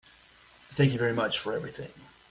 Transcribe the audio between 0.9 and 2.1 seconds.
you very much for everything.